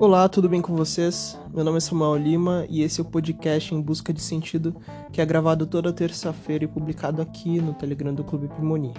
Olá, 0.00 0.26
tudo 0.30 0.48
bem 0.48 0.62
com 0.62 0.74
vocês? 0.74 1.38
Meu 1.52 1.62
nome 1.62 1.76
é 1.76 1.80
Samuel 1.80 2.16
Lima 2.16 2.64
e 2.70 2.80
esse 2.80 2.98
é 2.98 3.02
o 3.02 3.06
podcast 3.06 3.74
Em 3.74 3.82
Busca 3.82 4.14
de 4.14 4.22
Sentido, 4.22 4.74
que 5.12 5.20
é 5.20 5.26
gravado 5.26 5.66
toda 5.66 5.92
terça-feira 5.92 6.64
e 6.64 6.66
publicado 6.66 7.20
aqui 7.20 7.60
no 7.60 7.74
Telegram 7.74 8.14
do 8.14 8.24
Clube 8.24 8.48
Pimoni. 8.48 8.94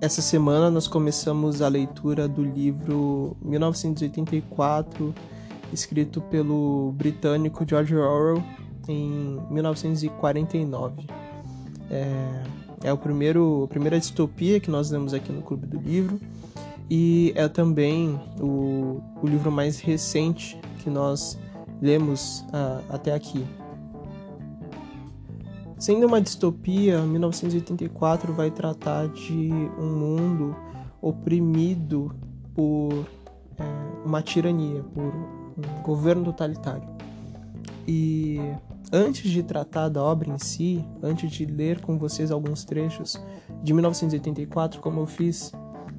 Essa 0.00 0.20
semana 0.20 0.72
nós 0.72 0.88
começamos 0.88 1.62
a 1.62 1.68
leitura 1.68 2.26
do 2.26 2.42
livro 2.42 3.36
1984, 3.40 5.14
escrito 5.72 6.20
pelo 6.20 6.92
britânico 6.96 7.64
George 7.64 7.94
Orwell 7.94 8.42
em 8.88 9.40
1949. 9.48 11.06
É, 11.88 12.42
é 12.82 12.92
o 12.92 12.98
primeiro, 12.98 13.62
a 13.62 13.68
primeira 13.68 14.00
distopia 14.00 14.58
que 14.58 14.68
nós 14.68 14.90
lemos 14.90 15.14
aqui 15.14 15.30
no 15.30 15.42
Clube 15.42 15.64
do 15.64 15.78
Livro 15.78 16.18
e 16.88 17.32
é 17.34 17.48
também 17.48 18.20
o, 18.40 19.00
o 19.22 19.26
livro 19.26 19.50
mais 19.50 19.80
recente 19.80 20.58
que 20.78 20.90
nós 20.90 21.38
lemos 21.80 22.40
uh, 22.48 22.82
até 22.88 23.12
aqui. 23.12 23.44
Sendo 25.78 26.06
uma 26.06 26.20
distopia, 26.20 27.00
1984 27.02 28.32
vai 28.32 28.50
tratar 28.50 29.08
de 29.08 29.50
um 29.78 29.90
mundo 29.94 30.56
oprimido 31.02 32.14
por 32.54 33.06
é, 33.58 33.62
uma 34.04 34.22
tirania, 34.22 34.82
por 34.94 35.04
um 35.04 35.82
governo 35.82 36.24
totalitário. 36.24 36.88
E 37.86 38.40
antes 38.90 39.30
de 39.30 39.42
tratar 39.42 39.90
da 39.90 40.02
obra 40.02 40.30
em 40.30 40.38
si, 40.38 40.82
antes 41.02 41.30
de 41.30 41.44
ler 41.44 41.80
com 41.82 41.98
vocês 41.98 42.30
alguns 42.30 42.64
trechos 42.64 43.20
de 43.62 43.74
1984, 43.74 44.80
como 44.80 45.00
eu 45.00 45.06
fiz 45.06 45.52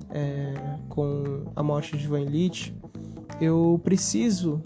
é, 0.10 0.54
com 0.90 1.46
a 1.56 1.64
morte 1.64 1.98
de 1.98 2.08
Van 2.08 2.24
Litt, 2.24 2.76
eu 3.42 3.80
preciso 3.84 4.62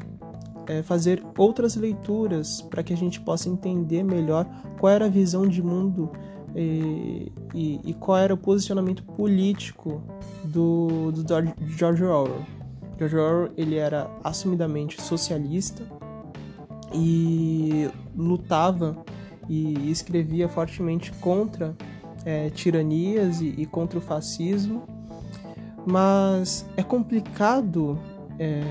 é, 0.67 0.81
fazer 0.81 1.23
outras 1.37 1.75
leituras 1.75 2.61
para 2.61 2.83
que 2.83 2.93
a 2.93 2.97
gente 2.97 3.19
possa 3.19 3.49
entender 3.49 4.03
melhor 4.03 4.45
qual 4.79 4.91
era 4.91 5.05
a 5.05 5.09
visão 5.09 5.47
de 5.47 5.61
mundo 5.61 6.11
e, 6.55 7.31
e, 7.53 7.79
e 7.83 7.93
qual 7.93 8.17
era 8.17 8.33
o 8.33 8.37
posicionamento 8.37 9.03
político 9.03 10.01
do, 10.43 11.11
do 11.11 11.25
George 11.67 12.03
Orwell. 12.03 12.45
George 12.97 13.15
Orwell 13.15 13.51
ele 13.57 13.75
era 13.75 14.09
assumidamente 14.23 15.01
socialista 15.01 15.83
e 16.93 17.89
lutava 18.15 19.03
e 19.49 19.89
escrevia 19.89 20.47
fortemente 20.47 21.11
contra 21.13 21.75
é, 22.23 22.49
tiranias 22.49 23.41
e, 23.41 23.55
e 23.57 23.65
contra 23.65 23.97
o 23.97 24.01
fascismo 24.01 25.00
mas 25.85 26.65
é 26.77 26.83
complicado 26.83 27.99
é, 28.39 28.63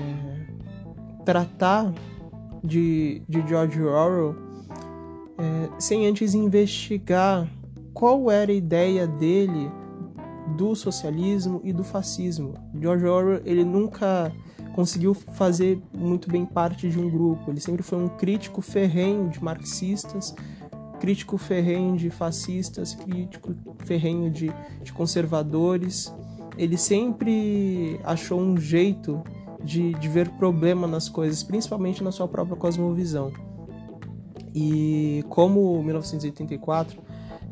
tratar 1.25 1.93
de, 2.63 3.21
de 3.27 3.47
George 3.47 3.81
Orwell 3.81 4.35
é, 5.37 5.69
sem 5.79 6.07
antes 6.07 6.33
investigar 6.33 7.47
qual 7.93 8.29
era 8.29 8.51
a 8.51 8.55
ideia 8.55 9.07
dele 9.07 9.71
do 10.55 10.75
socialismo 10.75 11.61
e 11.63 11.71
do 11.71 11.83
fascismo. 11.83 12.53
George 12.79 13.05
Orwell 13.05 13.41
ele 13.45 13.63
nunca 13.63 14.31
conseguiu 14.73 15.13
fazer 15.13 15.81
muito 15.93 16.29
bem 16.29 16.45
parte 16.45 16.89
de 16.89 16.99
um 16.99 17.09
grupo. 17.09 17.51
Ele 17.51 17.59
sempre 17.59 17.83
foi 17.83 17.97
um 17.97 18.07
crítico 18.07 18.61
ferrenho 18.61 19.29
de 19.29 19.43
marxistas, 19.43 20.33
crítico 20.99 21.37
ferrenho 21.37 21.97
de 21.97 22.09
fascistas, 22.09 22.95
crítico 22.95 23.55
ferrenho 23.85 24.29
de, 24.29 24.51
de 24.83 24.93
conservadores 24.93 26.13
ele 26.57 26.77
sempre 26.77 27.99
achou 28.03 28.39
um 28.39 28.57
jeito 28.57 29.23
de, 29.63 29.93
de 29.93 30.07
ver 30.07 30.29
problema 30.31 30.87
nas 30.87 31.07
coisas, 31.07 31.43
principalmente 31.43 32.03
na 32.03 32.11
sua 32.11 32.27
própria 32.27 32.57
cosmovisão. 32.57 33.31
E 34.53 35.23
como 35.29 35.81
1984 35.83 37.01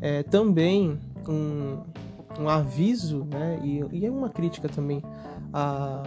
é 0.00 0.22
também 0.22 0.98
um, 1.28 1.78
um 2.38 2.48
aviso, 2.48 3.26
né, 3.30 3.60
e, 3.62 3.84
e 3.92 4.06
é 4.06 4.10
uma 4.10 4.28
crítica 4.28 4.68
também 4.68 5.02
a, 5.52 6.02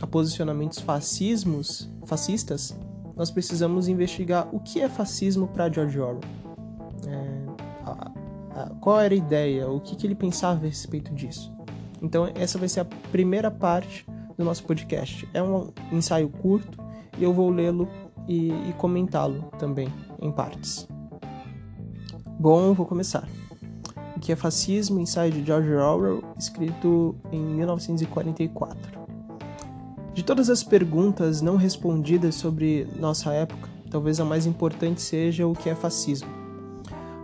a 0.00 0.06
posicionamentos 0.06 0.78
fascismos, 0.78 1.90
fascistas, 2.04 2.78
nós 3.16 3.30
precisamos 3.30 3.88
investigar 3.88 4.46
o 4.52 4.60
que 4.60 4.80
é 4.80 4.88
fascismo 4.88 5.48
para 5.48 5.72
George 5.72 5.98
Orwell. 5.98 6.20
É, 7.06 7.46
a, 7.84 8.12
a, 8.54 8.70
qual 8.80 9.00
era 9.00 9.14
a 9.14 9.16
ideia, 9.16 9.68
o 9.70 9.80
que, 9.80 9.96
que 9.96 10.06
ele 10.06 10.14
pensava 10.14 10.60
a 10.60 10.68
respeito 10.68 11.14
disso. 11.14 11.55
Então, 12.02 12.30
essa 12.34 12.58
vai 12.58 12.68
ser 12.68 12.80
a 12.80 12.84
primeira 12.84 13.50
parte 13.50 14.06
do 14.36 14.44
nosso 14.44 14.64
podcast. 14.64 15.28
É 15.32 15.42
um 15.42 15.72
ensaio 15.92 16.28
curto 16.28 16.78
e 17.18 17.24
eu 17.24 17.32
vou 17.32 17.50
lê-lo 17.50 17.88
e, 18.28 18.48
e 18.48 18.74
comentá-lo 18.76 19.50
também 19.58 19.88
em 20.20 20.30
partes. 20.30 20.86
Bom, 22.38 22.74
vou 22.74 22.86
começar. 22.86 23.26
O 24.16 24.20
que 24.20 24.32
é 24.32 24.36
fascismo? 24.36 25.00
Ensaio 25.00 25.32
de 25.32 25.44
George 25.44 25.72
Orwell, 25.72 26.22
escrito 26.38 27.16
em 27.32 27.40
1944. 27.40 29.06
De 30.12 30.22
todas 30.22 30.48
as 30.48 30.62
perguntas 30.62 31.42
não 31.42 31.56
respondidas 31.56 32.34
sobre 32.34 32.88
nossa 32.98 33.32
época, 33.32 33.68
talvez 33.90 34.18
a 34.18 34.24
mais 34.24 34.46
importante 34.46 35.02
seja 35.02 35.46
o 35.46 35.52
que 35.52 35.68
é 35.68 35.74
fascismo. 35.74 36.45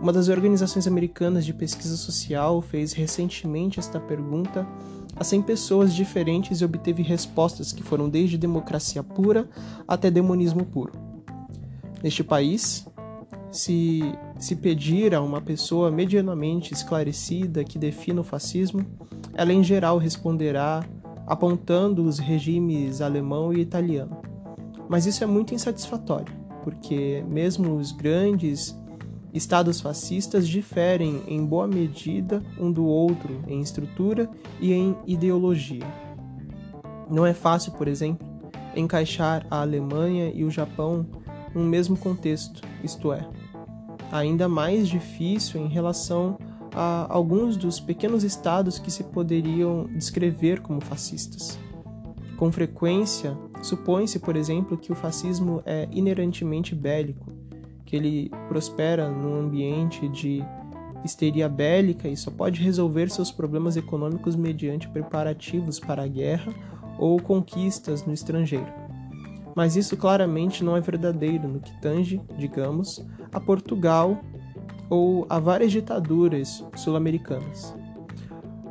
Uma 0.03 0.11
das 0.11 0.27
organizações 0.27 0.85
americanas 0.85 1.45
de 1.45 1.53
pesquisa 1.53 1.95
social 1.95 2.61
fez 2.61 2.91
recentemente 2.91 3.79
esta 3.79 4.01
pergunta 4.01 4.67
a 5.15 5.23
100 5.23 5.43
pessoas 5.43 5.93
diferentes 5.93 6.59
e 6.59 6.65
obteve 6.65 7.01
respostas 7.01 7.71
que 7.71 7.81
foram 7.81 8.09
desde 8.09 8.37
democracia 8.37 9.01
pura 9.01 9.47
até 9.87 10.11
demonismo 10.11 10.65
puro. 10.65 10.91
Neste 12.03 12.21
país, 12.21 12.85
se, 13.49 14.01
se 14.37 14.57
pedir 14.57 15.15
a 15.15 15.21
uma 15.21 15.39
pessoa 15.39 15.89
medianamente 15.89 16.73
esclarecida 16.73 17.63
que 17.63 17.79
defina 17.79 18.19
o 18.19 18.25
fascismo, 18.25 18.85
ela 19.33 19.53
em 19.53 19.63
geral 19.63 19.97
responderá 19.97 20.83
apontando 21.25 22.03
os 22.03 22.19
regimes 22.19 22.99
alemão 22.99 23.53
e 23.53 23.61
italiano. 23.61 24.17
Mas 24.89 25.05
isso 25.05 25.23
é 25.23 25.27
muito 25.27 25.55
insatisfatório, 25.55 26.35
porque 26.61 27.23
mesmo 27.25 27.77
os 27.77 27.93
grandes 27.93 28.77
Estados 29.33 29.81
fascistas 29.81 30.47
diferem 30.47 31.23
em 31.27 31.43
boa 31.43 31.67
medida 31.67 32.43
um 32.59 32.71
do 32.71 32.85
outro 32.85 33.41
em 33.47 33.61
estrutura 33.61 34.29
e 34.61 34.71
em 34.71 34.95
ideologia. 35.07 35.85
Não 37.09 37.25
é 37.25 37.33
fácil, 37.33 37.71
por 37.71 37.87
exemplo, 37.87 38.27
encaixar 38.75 39.45
a 39.49 39.61
Alemanha 39.61 40.31
e 40.33 40.43
o 40.43 40.51
Japão 40.51 41.05
no 41.53 41.63
mesmo 41.63 41.97
contexto, 41.97 42.61
isto 42.83 43.11
é, 43.11 43.27
ainda 44.11 44.47
mais 44.47 44.87
difícil 44.87 45.61
em 45.61 45.67
relação 45.67 46.37
a 46.71 47.07
alguns 47.09 47.57
dos 47.57 47.79
pequenos 47.79 48.23
estados 48.23 48.77
que 48.77 48.91
se 48.91 49.03
poderiam 49.03 49.85
descrever 49.95 50.61
como 50.61 50.81
fascistas. 50.81 51.59
Com 52.37 52.51
frequência, 52.51 53.37
supõe-se, 53.61 54.19
por 54.19 54.35
exemplo, 54.35 54.77
que 54.77 54.91
o 54.91 54.95
fascismo 54.95 55.61
é 55.65 55.87
inerentemente 55.91 56.73
bélico, 56.73 57.31
que 57.93 57.97
ele 57.97 58.31
prospera 58.47 59.07
num 59.07 59.35
ambiente 59.41 60.09
de 60.09 60.43
histeria 61.05 61.47
bélica 61.47 62.07
e 62.07 62.17
só 62.17 62.31
pode 62.31 62.59
resolver 62.59 63.07
seus 63.11 63.31
problemas 63.31 63.77
econômicos 63.77 64.35
mediante 64.35 64.89
preparativos 64.89 65.79
para 65.79 66.01
a 66.01 66.07
guerra 66.07 66.51
ou 66.97 67.21
conquistas 67.21 68.03
no 68.03 68.11
estrangeiro. 68.11 68.65
Mas 69.55 69.75
isso 69.75 69.95
claramente 69.95 70.63
não 70.63 70.75
é 70.75 70.81
verdadeiro 70.81 71.47
no 71.47 71.59
que 71.59 71.79
tange, 71.81 72.19
digamos, 72.35 73.05
a 73.31 73.39
Portugal 73.39 74.19
ou 74.89 75.27
a 75.29 75.37
várias 75.37 75.71
ditaduras 75.71 76.65
sul-americanas. 76.75 77.75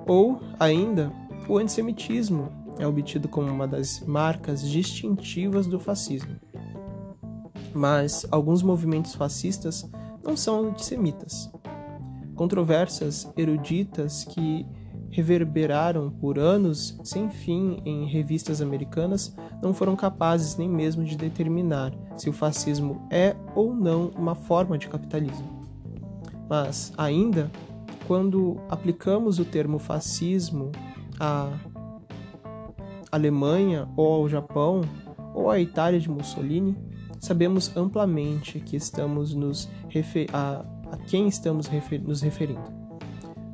Ou, 0.04 0.40
ainda, 0.58 1.12
o 1.48 1.58
antissemitismo 1.58 2.48
é 2.76 2.84
obtido 2.84 3.28
como 3.28 3.48
uma 3.48 3.68
das 3.68 4.00
marcas 4.00 4.68
distintivas 4.68 5.68
do 5.68 5.78
fascismo 5.78 6.40
mas 7.74 8.26
alguns 8.30 8.62
movimentos 8.62 9.14
fascistas 9.14 9.88
não 10.24 10.36
são 10.36 10.69
antissemitas. 10.69 11.50
Controvérsias 12.34 13.30
eruditas 13.36 14.24
que 14.24 14.66
reverberaram 15.10 16.10
por 16.10 16.38
anos 16.38 16.98
sem 17.04 17.28
fim 17.28 17.82
em 17.84 18.06
revistas 18.06 18.62
americanas 18.62 19.36
não 19.62 19.74
foram 19.74 19.94
capazes 19.94 20.56
nem 20.56 20.69
mesmo 20.69 21.04
de 21.04 21.16
determinar 21.16 21.92
se 22.16 22.30
o 22.30 22.32
fascismo 22.32 23.06
é 23.10 23.36
ou 23.54 23.75
não 23.75 24.10
uma 24.16 24.34
forma 24.34 24.78
de 24.78 24.88
capitalismo. 24.88 25.62
Mas, 26.48 26.92
ainda, 26.96 27.50
quando 28.06 28.58
aplicamos 28.68 29.38
o 29.38 29.44
termo 29.44 29.78
fascismo 29.78 30.72
à 31.20 31.50
Alemanha 33.10 33.88
ou 33.96 34.12
ao 34.14 34.28
Japão 34.28 34.80
ou 35.34 35.50
à 35.50 35.60
Itália 35.60 36.00
de 36.00 36.10
Mussolini, 36.10 36.76
sabemos 37.22 37.74
amplamente 37.76 38.58
que 38.58 38.76
estamos 38.76 39.32
nos 39.32 39.70
a, 40.32 40.64
a 40.90 40.96
quem 41.06 41.28
estamos 41.28 41.69
refer 41.69 42.02
nos 42.02 42.20
referindo. 42.20 42.82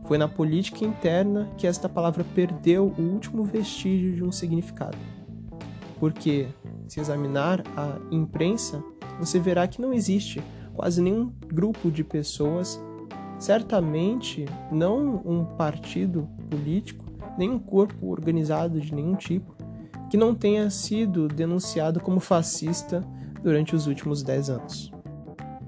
Foi 0.06 0.17
na 0.17 0.26
política 0.26 0.87
interna 0.87 1.50
que 1.59 1.67
esta 1.67 1.87
palavra 1.87 2.25
perdeu 2.35 2.94
o 2.99 3.03
último 3.03 3.44
vestígio 3.44 4.17
de 4.17 4.25
um 4.25 4.32
significado. 4.32 4.97
Porque 6.00 6.49
se 6.87 6.99
examinar 6.99 7.62
a 7.76 7.99
imprensa, 8.11 8.82
você 9.20 9.38
verá 9.38 9.69
que 9.69 9.82
não 9.82 9.93
existe 9.93 10.43
quase 10.73 11.03
nenhum 11.03 11.31
grupo 11.47 11.91
de 11.91 12.03
pessoas, 12.03 12.82
certamente 13.38 14.47
não 14.73 15.21
um 15.26 15.44
partido 15.44 16.26
político, 16.49 17.05
nenhum 17.37 17.59
corpo 17.59 18.06
organizado 18.06 18.81
de 18.81 18.94
nenhum 18.94 19.14
tipo, 19.14 19.55
que 20.09 20.17
não 20.17 20.35
tenha 20.35 20.71
sido 20.71 21.29
denunciado 21.29 22.00
como 22.00 22.19
fascista 22.19 23.06
durante 23.43 23.75
os 23.75 23.87
últimos 23.87 24.23
10 24.23 24.50
anos. 24.50 24.93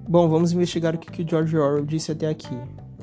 Bom, 0.08 0.28
vamos 0.28 0.52
investigar 0.52 0.94
o 0.94 0.98
que 0.98 1.22
o 1.22 1.28
George 1.28 1.56
Orwell 1.56 1.86
disse 1.86 2.10
até 2.10 2.28
aqui. 2.28 2.56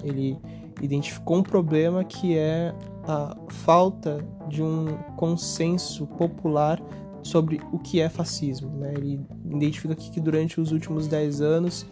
Ele 0.04 0.38
identificou 0.82 1.38
um 1.38 1.44
problema 1.44 2.04
que 2.04 2.38
é 2.38 2.74
a 3.08 3.36
falta 3.48 4.20
de 4.50 4.62
um 4.62 4.98
consenso 5.16 6.06
popular 6.06 6.82
sobre 7.24 7.62
o 7.72 7.80
que 7.80 8.02
é 8.02 8.10
fascismo. 8.10 8.70
Né? 8.78 8.94
Ele 8.96 9.22
identifica 9.46 9.94
aqui 9.94 10.12
que 10.12 10.20
durante 10.20 10.60
os 10.60 10.72
últimos 10.72 11.08
10 11.08 11.42
anos 11.42 11.86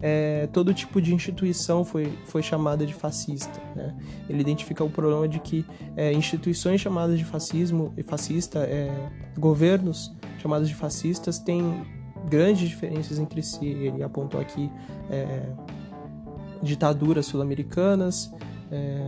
é, 0.00 0.48
todo 0.52 0.74
tipo 0.74 1.00
de 1.00 1.14
instituição 1.14 1.84
foi, 1.84 2.12
foi 2.26 2.42
chamada 2.42 2.84
de 2.84 2.92
fascista. 2.92 3.60
Né? 3.76 3.94
Ele 4.28 4.40
identifica 4.40 4.82
o 4.82 4.90
problema 4.90 5.28
de 5.28 5.38
que 5.38 5.64
é, 5.96 6.12
instituições 6.12 6.80
chamadas 6.80 7.18
de 7.18 7.24
fascismo 7.24 7.92
e 7.96 8.02
fascista, 8.02 8.60
é, 8.60 8.90
governos 9.38 10.12
chamados 10.38 10.68
de 10.68 10.74
fascistas, 10.74 11.38
têm 11.38 11.84
grandes 12.28 12.68
diferenças 12.68 13.18
entre 13.18 13.42
si. 13.42 13.66
Ele 13.66 14.02
apontou 14.02 14.40
aqui 14.40 14.70
é, 15.10 15.50
ditaduras 16.62 17.26
sul-americanas, 17.26 18.32
é, 18.70 19.06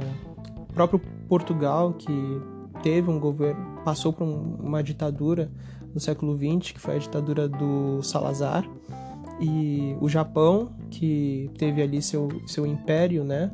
próprio 0.74 1.00
Portugal 1.28 1.94
que 1.94 2.12
teve 2.82 3.08
um 3.10 3.18
governo, 3.18 3.82
passou 3.84 4.12
por 4.12 4.24
uma 4.24 4.82
ditadura 4.82 5.50
no 5.94 6.00
século 6.00 6.36
XX, 6.36 6.72
que 6.72 6.80
foi 6.80 6.96
a 6.96 6.98
ditadura 6.98 7.48
do 7.48 8.02
Salazar, 8.02 8.68
e 9.40 9.96
o 10.00 10.08
Japão, 10.08 10.72
que 10.90 11.50
teve 11.56 11.80
ali 11.80 12.02
seu, 12.02 12.28
seu 12.46 12.66
império, 12.66 13.24
né? 13.24 13.50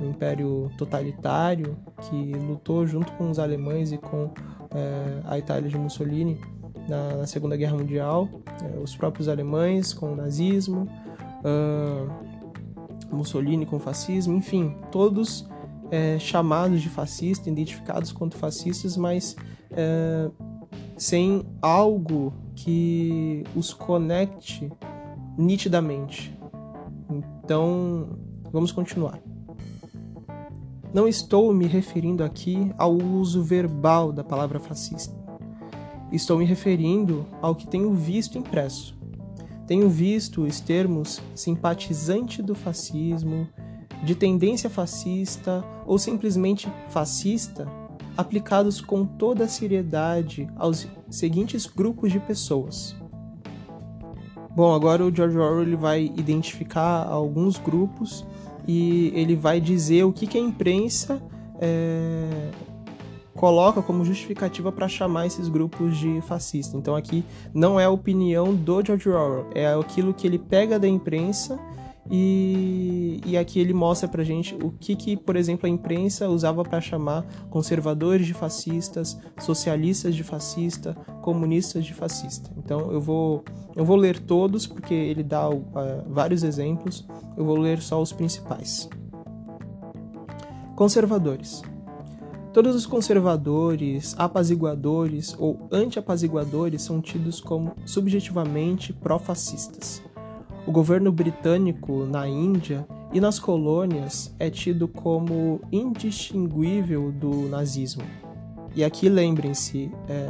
Um 0.00 0.10
império 0.10 0.70
totalitário, 0.78 1.76
que 2.02 2.32
lutou 2.34 2.86
junto 2.86 3.12
com 3.12 3.30
os 3.30 3.38
alemães 3.38 3.90
e 3.90 3.98
com 3.98 4.30
é, 4.70 5.20
a 5.24 5.38
Itália 5.38 5.68
de 5.68 5.76
Mussolini 5.76 6.40
na, 6.88 7.16
na 7.16 7.26
Segunda 7.26 7.56
Guerra 7.56 7.76
Mundial, 7.76 8.28
é, 8.62 8.78
os 8.78 8.96
próprios 8.96 9.28
alemães 9.28 9.92
com 9.92 10.12
o 10.12 10.16
nazismo, 10.16 10.88
uh, 11.44 12.10
Mussolini 13.14 13.66
com 13.66 13.76
o 13.76 13.78
fascismo, 13.78 14.34
enfim, 14.34 14.74
todos 14.90 15.48
é, 15.90 16.18
chamados 16.18 16.80
de 16.80 16.88
fascistas, 16.88 17.46
identificados 17.46 18.12
quanto 18.12 18.36
fascistas, 18.36 18.96
mas 18.96 19.36
é, 19.70 20.30
sem 20.96 21.44
algo 21.62 22.32
que 22.54 23.44
os 23.54 23.72
conecte 23.72 24.70
nitidamente. 25.36 26.36
Então, 27.10 28.18
vamos 28.52 28.72
continuar. 28.72 29.20
Não 30.92 31.06
estou 31.06 31.52
me 31.52 31.66
referindo 31.66 32.24
aqui 32.24 32.72
ao 32.76 32.94
uso 32.94 33.42
verbal 33.42 34.10
da 34.10 34.24
palavra 34.24 34.58
fascista. 34.58 35.17
Estou 36.10 36.38
me 36.38 36.44
referindo 36.44 37.26
ao 37.42 37.54
que 37.54 37.66
tenho 37.66 37.92
visto 37.94 38.38
impresso. 38.38 38.96
Tenho 39.66 39.88
visto 39.88 40.42
os 40.42 40.60
termos 40.60 41.20
simpatizante 41.34 42.42
do 42.42 42.54
fascismo, 42.54 43.46
de 44.02 44.14
tendência 44.14 44.70
fascista 44.70 45.64
ou 45.86 45.98
simplesmente 45.98 46.72
fascista 46.88 47.66
aplicados 48.16 48.80
com 48.80 49.04
toda 49.04 49.44
a 49.44 49.48
seriedade 49.48 50.48
aos 50.56 50.88
seguintes 51.08 51.66
grupos 51.66 52.10
de 52.10 52.18
pessoas. 52.18 52.96
Bom, 54.56 54.74
agora 54.74 55.04
o 55.04 55.14
George 55.14 55.38
Orwell 55.38 55.78
vai 55.78 56.12
identificar 56.16 57.06
alguns 57.06 57.58
grupos 57.58 58.26
e 58.66 59.12
ele 59.14 59.36
vai 59.36 59.60
dizer 59.60 60.02
o 60.02 60.12
que, 60.12 60.26
que 60.26 60.36
a 60.36 60.40
imprensa 60.40 61.22
é, 61.60 62.50
coloca 63.38 63.80
como 63.80 64.04
justificativa 64.04 64.72
para 64.72 64.88
chamar 64.88 65.26
esses 65.26 65.48
grupos 65.48 65.96
de 65.96 66.20
fascista. 66.22 66.76
Então 66.76 66.96
aqui 66.96 67.24
não 67.54 67.78
é 67.78 67.84
a 67.84 67.90
opinião 67.90 68.52
do 68.52 68.84
George 68.84 69.08
Orwell, 69.08 69.46
é 69.54 69.72
aquilo 69.74 70.12
que 70.12 70.26
ele 70.26 70.40
pega 70.40 70.76
da 70.76 70.88
imprensa 70.88 71.56
e, 72.10 73.20
e 73.24 73.38
aqui 73.38 73.60
ele 73.60 73.72
mostra 73.72 74.08
pra 74.08 74.24
gente 74.24 74.56
o 74.56 74.72
que, 74.72 74.96
que 74.96 75.16
por 75.16 75.36
exemplo, 75.36 75.66
a 75.66 75.70
imprensa 75.70 76.28
usava 76.28 76.64
para 76.64 76.80
chamar 76.80 77.24
conservadores 77.48 78.26
de 78.26 78.34
fascistas, 78.34 79.16
socialistas 79.38 80.16
de 80.16 80.24
fascista, 80.24 80.94
comunistas 81.22 81.84
de 81.84 81.94
fascista. 81.94 82.50
Então 82.56 82.90
eu 82.90 83.00
vou, 83.00 83.44
eu 83.76 83.84
vou 83.84 83.96
ler 83.96 84.18
todos 84.18 84.66
porque 84.66 84.94
ele 84.94 85.22
dá 85.22 85.48
uh, 85.48 85.62
vários 86.08 86.42
exemplos, 86.42 87.06
eu 87.36 87.44
vou 87.44 87.56
ler 87.56 87.80
só 87.80 88.02
os 88.02 88.10
principais. 88.12 88.88
Conservadores. 90.74 91.62
Todos 92.52 92.74
os 92.74 92.86
conservadores, 92.86 94.14
apaziguadores 94.18 95.36
ou 95.38 95.68
anti-apaziguadores 95.70 96.82
são 96.82 97.00
tidos 97.00 97.40
como 97.40 97.76
subjetivamente 97.84 98.92
pró-fascistas. 98.92 100.02
O 100.66 100.72
governo 100.72 101.12
britânico 101.12 102.04
na 102.04 102.26
Índia 102.26 102.86
e 103.12 103.20
nas 103.20 103.38
colônias 103.38 104.34
é 104.38 104.50
tido 104.50 104.88
como 104.88 105.60
indistinguível 105.70 107.12
do 107.12 107.48
nazismo. 107.48 108.02
E 108.74 108.82
aqui 108.82 109.08
lembrem-se, 109.08 109.90
é, 110.08 110.28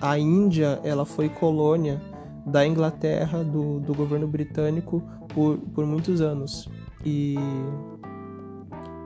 a 0.00 0.18
Índia 0.18 0.80
ela 0.82 1.04
foi 1.04 1.28
colônia 1.28 2.00
da 2.46 2.66
Inglaterra, 2.66 3.44
do, 3.44 3.80
do 3.80 3.94
governo 3.94 4.26
britânico, 4.26 5.02
por, 5.28 5.58
por 5.58 5.86
muitos 5.86 6.20
anos. 6.20 6.68
E 7.04 7.36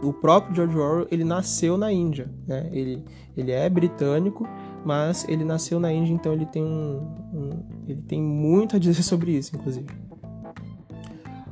o 0.02 0.12
próprio 0.12 0.55
George 0.55 0.76
Orwell 0.76 1.08
ele 1.11 1.25
nasceu 1.25 1.76
na 1.76 1.93
Índia, 1.93 2.31
né? 2.46 2.69
ele, 2.73 3.05
ele 3.37 3.52
é 3.52 3.69
britânico, 3.69 4.46
mas 4.85 5.26
ele 5.29 5.44
nasceu 5.44 5.81
na 5.81 5.93
Índia, 5.93 6.12
então 6.12 6.32
ele 6.32 6.46
tem, 6.46 6.62
um, 6.62 7.00
um, 7.32 7.50
ele 7.88 8.02
tem 8.02 8.20
muito 8.20 8.76
a 8.76 8.79
dizer 8.79 9.00
sobre 9.05 9.32
isso, 9.32 9.56
inclusive. 9.56 9.87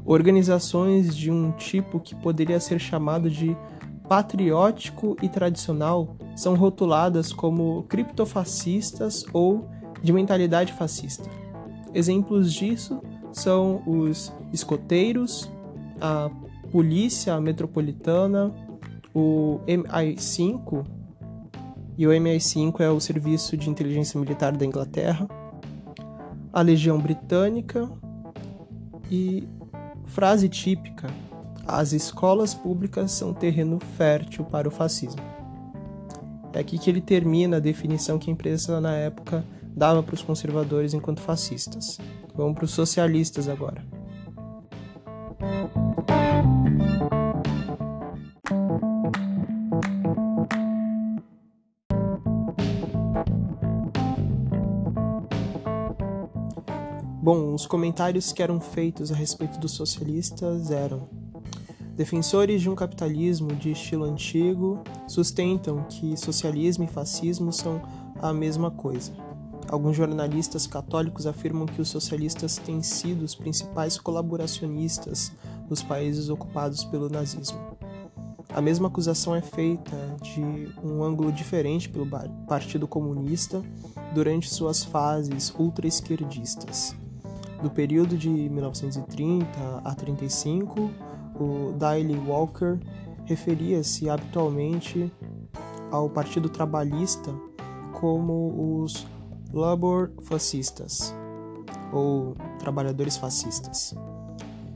Organizações 0.04 1.14
de 1.16 1.30
um 1.30 1.52
tipo 1.52 2.00
que 2.00 2.14
poderia 2.14 2.58
ser 2.58 2.78
chamado 2.78 3.30
de 3.30 3.56
patriótico 4.08 5.16
e 5.22 5.28
tradicional 5.28 6.16
são 6.34 6.54
rotuladas 6.54 7.32
como 7.32 7.84
criptofascistas 7.84 9.24
ou 9.32 9.68
de 10.02 10.12
mentalidade 10.12 10.72
fascista. 10.72 11.30
Exemplos 11.94 12.52
disso 12.52 13.00
são 13.32 13.82
os 13.86 14.32
escoteiros, 14.52 15.50
a 16.00 16.30
Polícia 16.72 17.38
Metropolitana, 17.38 18.50
o 19.14 19.60
MI5, 19.66 20.86
e 21.98 22.06
o 22.06 22.10
MI5 22.10 22.80
é 22.80 22.88
o 22.88 22.98
Serviço 22.98 23.58
de 23.58 23.68
Inteligência 23.68 24.18
Militar 24.18 24.56
da 24.56 24.64
Inglaterra, 24.64 25.28
a 26.50 26.62
Legião 26.62 26.98
Britânica 26.98 27.90
e 29.10 29.46
Frase 30.06 30.48
típica: 30.48 31.08
as 31.66 31.92
escolas 31.92 32.54
públicas 32.54 33.12
são 33.12 33.34
terreno 33.34 33.78
fértil 33.98 34.44
para 34.44 34.66
o 34.66 34.70
fascismo. 34.70 35.20
É 36.54 36.60
aqui 36.60 36.78
que 36.78 36.88
ele 36.88 37.02
termina 37.02 37.58
a 37.58 37.60
definição 37.60 38.18
que 38.18 38.30
a 38.30 38.32
imprensa 38.32 38.80
na 38.80 38.94
época 38.94 39.44
dava 39.76 40.02
para 40.02 40.14
os 40.14 40.22
conservadores 40.22 40.94
enquanto 40.94 41.20
fascistas. 41.20 41.98
Vamos 42.34 42.54
para 42.54 42.64
os 42.64 42.70
socialistas 42.70 43.46
agora. 43.46 44.01
Bom, 57.34 57.54
os 57.54 57.64
comentários 57.64 58.30
que 58.30 58.42
eram 58.42 58.60
feitos 58.60 59.10
a 59.10 59.14
respeito 59.14 59.58
dos 59.58 59.72
socialistas 59.72 60.70
eram: 60.70 61.08
defensores 61.96 62.60
de 62.60 62.68
um 62.68 62.74
capitalismo 62.74 63.54
de 63.54 63.72
estilo 63.72 64.04
antigo 64.04 64.82
sustentam 65.08 65.82
que 65.84 66.14
socialismo 66.14 66.84
e 66.84 66.86
fascismo 66.86 67.50
são 67.50 67.80
a 68.20 68.34
mesma 68.34 68.70
coisa. 68.70 69.14
Alguns 69.70 69.96
jornalistas 69.96 70.66
católicos 70.66 71.26
afirmam 71.26 71.64
que 71.64 71.80
os 71.80 71.88
socialistas 71.88 72.58
têm 72.58 72.82
sido 72.82 73.22
os 73.22 73.34
principais 73.34 73.96
colaboracionistas 73.96 75.32
dos 75.66 75.82
países 75.82 76.28
ocupados 76.28 76.84
pelo 76.84 77.08
nazismo. 77.08 77.58
A 78.50 78.60
mesma 78.60 78.88
acusação 78.88 79.34
é 79.34 79.40
feita 79.40 79.96
de 80.20 80.68
um 80.84 81.02
ângulo 81.02 81.32
diferente 81.32 81.88
pelo 81.88 82.06
Partido 82.46 82.86
Comunista 82.86 83.62
durante 84.14 84.50
suas 84.50 84.84
fases 84.84 85.50
ultra-esquerdistas. 85.58 86.94
Do 87.62 87.70
período 87.70 88.18
de 88.18 88.28
1930 88.28 89.46
a 89.84 89.94
35, 89.94 90.90
o 91.38 91.72
Daily 91.78 92.18
Walker 92.18 92.80
referia-se 93.24 94.10
habitualmente 94.10 95.12
ao 95.90 96.10
Partido 96.10 96.48
Trabalhista 96.48 97.32
como 97.92 98.82
os 98.82 99.06
labor 99.52 100.10
fascistas, 100.22 101.14
ou 101.92 102.34
trabalhadores 102.58 103.16
fascistas. 103.16 103.94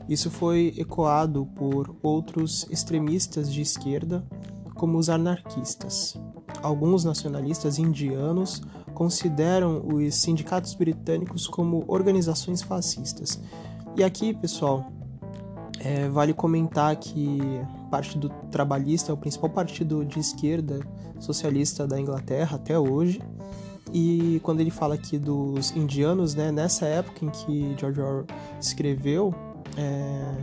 Isso 0.07 0.31
foi 0.31 0.73
ecoado 0.77 1.45
por 1.55 1.93
outros 2.01 2.65
extremistas 2.69 3.51
de 3.51 3.61
esquerda, 3.61 4.25
como 4.75 4.97
os 4.97 5.09
anarquistas. 5.09 6.17
Alguns 6.61 7.03
nacionalistas 7.03 7.77
indianos 7.77 8.61
consideram 8.97 9.83
os 9.93 10.15
sindicatos 10.15 10.73
britânicos 10.73 11.45
como 11.45 11.83
organizações 11.87 12.63
fascistas. 12.63 13.39
E 13.95 14.03
aqui, 14.03 14.33
pessoal, 14.33 14.91
é, 15.79 16.09
vale 16.09 16.33
comentar 16.33 16.95
que 16.95 17.37
o 17.85 17.89
Partido 17.91 18.27
Trabalhista 18.49 19.11
é 19.11 19.13
o 19.13 19.17
principal 19.17 19.51
partido 19.51 20.03
de 20.03 20.19
esquerda 20.19 20.79
socialista 21.19 21.85
da 21.85 22.01
Inglaterra 22.01 22.55
até 22.55 22.79
hoje. 22.79 23.21
E 23.93 24.39
quando 24.41 24.61
ele 24.61 24.71
fala 24.71 24.95
aqui 24.95 25.19
dos 25.19 25.69
indianos, 25.75 26.33
né, 26.33 26.51
nessa 26.51 26.87
época 26.87 27.23
em 27.23 27.29
que 27.29 27.75
George 27.79 28.01
Orwell 28.01 28.25
escreveu, 28.59 29.31
é, 29.77 30.33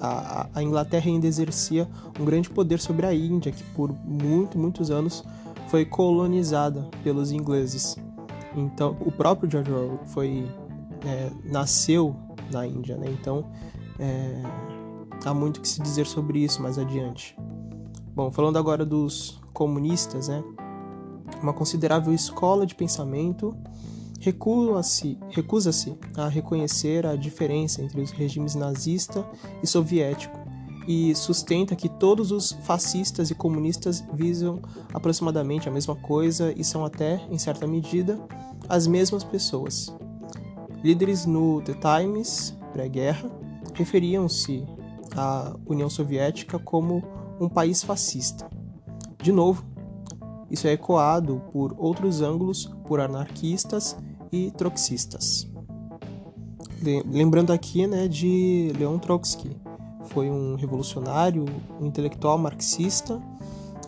a, 0.00 0.46
a, 0.54 0.62
Inglaterra 0.62 1.08
ainda 1.08 1.26
exercia 1.26 1.88
um 2.20 2.24
grande 2.24 2.48
poder 2.50 2.78
sobre 2.78 3.04
a 3.04 3.12
Índia, 3.12 3.50
que 3.50 3.64
por 3.74 3.92
muito, 4.04 4.56
muitos 4.56 4.92
anos 4.92 5.24
foi 5.68 5.84
colonizada 5.84 6.88
pelos 7.02 7.30
ingleses. 7.30 7.96
Então, 8.56 8.96
o 9.00 9.12
próprio 9.12 9.50
George 9.50 9.70
Orwell 9.70 10.00
foi 10.06 10.46
é, 11.04 11.30
nasceu 11.44 12.16
na 12.50 12.66
Índia, 12.66 12.96
né? 12.96 13.06
Então, 13.10 13.44
é, 13.98 14.42
há 15.24 15.34
muito 15.34 15.60
que 15.60 15.68
se 15.68 15.80
dizer 15.80 16.06
sobre 16.06 16.38
isso 16.40 16.62
mais 16.62 16.78
adiante. 16.78 17.36
Bom, 18.14 18.30
falando 18.30 18.58
agora 18.58 18.84
dos 18.84 19.40
comunistas, 19.52 20.28
né? 20.28 20.42
Uma 21.42 21.52
considerável 21.52 22.14
escola 22.14 22.64
de 22.64 22.74
pensamento 22.74 23.54
recusa-se 24.20 25.18
recusa 25.28 25.70
a 26.16 26.28
reconhecer 26.28 27.06
a 27.06 27.14
diferença 27.14 27.82
entre 27.82 28.00
os 28.00 28.10
regimes 28.10 28.54
nazista 28.54 29.24
e 29.62 29.66
soviético 29.66 30.46
e 30.86 31.14
sustenta 31.14 31.74
que 31.74 31.88
todos 31.88 32.30
os 32.30 32.52
fascistas 32.62 33.30
e 33.30 33.34
comunistas 33.34 34.04
visam 34.12 34.60
aproximadamente 34.94 35.68
a 35.68 35.72
mesma 35.72 35.96
coisa 35.96 36.52
e 36.56 36.62
são 36.62 36.84
até, 36.84 37.26
em 37.30 37.38
certa 37.38 37.66
medida, 37.66 38.18
as 38.68 38.86
mesmas 38.86 39.24
pessoas. 39.24 39.94
Líderes 40.82 41.26
no 41.26 41.60
The 41.62 41.74
Times, 41.74 42.56
pré-guerra, 42.72 43.30
referiam-se 43.74 44.64
à 45.16 45.54
União 45.66 45.90
Soviética 45.90 46.58
como 46.58 47.02
um 47.40 47.48
país 47.48 47.82
fascista. 47.82 48.48
De 49.22 49.32
novo, 49.32 49.64
isso 50.50 50.68
é 50.68 50.72
ecoado 50.72 51.42
por 51.52 51.74
outros 51.78 52.20
ângulos 52.20 52.70
por 52.86 53.00
anarquistas 53.00 53.96
e 54.30 54.50
troxistas. 54.52 55.50
Lembrando 56.80 57.52
aqui 57.52 57.86
né, 57.86 58.06
de 58.06 58.72
Leon 58.78 58.98
Trotsky, 58.98 59.56
foi 60.06 60.30
um 60.30 60.54
revolucionário, 60.54 61.44
um 61.80 61.86
intelectual 61.86 62.38
marxista, 62.38 63.20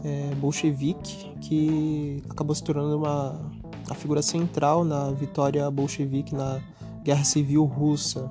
é, 0.04 0.34
bolchevique, 0.37 1.32
que 1.40 2.22
acabou 2.28 2.54
se 2.54 2.62
tornando 2.62 2.96
uma 2.96 3.38
a 3.90 3.94
figura 3.94 4.20
central 4.20 4.84
na 4.84 5.10
vitória 5.10 5.70
bolchevique 5.70 6.34
na 6.34 6.60
Guerra 7.02 7.25
Civil 7.25 7.64
Russa, 7.64 8.30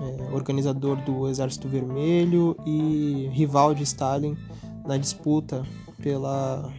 é, 0.00 0.34
organizador 0.34 0.96
do 1.02 1.28
Exército 1.28 1.68
Vermelho 1.68 2.56
e 2.64 3.28
rival 3.32 3.74
de 3.74 3.82
Stalin 3.82 4.36
na 4.86 4.96
disputa 4.96 5.62
pela, 6.02 6.72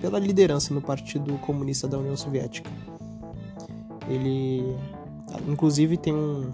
pela 0.00 0.18
liderança 0.18 0.72
no 0.72 0.80
Partido 0.80 1.36
Comunista 1.38 1.86
da 1.86 1.98
União 1.98 2.16
Soviética. 2.16 2.70
Ele, 4.08 4.74
inclusive, 5.46 5.96
tem 5.96 6.14
um, 6.14 6.50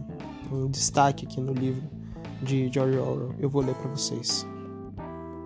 um 0.50 0.66
destaque 0.68 1.24
aqui 1.24 1.40
no 1.40 1.52
livro 1.52 1.97
de 2.42 2.70
George 2.72 2.98
Orwell. 2.98 3.34
Eu 3.38 3.48
vou 3.48 3.62
ler 3.62 3.74
para 3.74 3.90
vocês. 3.90 4.46